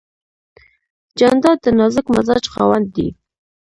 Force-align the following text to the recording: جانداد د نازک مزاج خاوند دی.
جانداد 1.19 1.57
د 1.63 1.67
نازک 1.79 2.05
مزاج 2.15 2.43
خاوند 2.53 2.87
دی. 2.95 3.07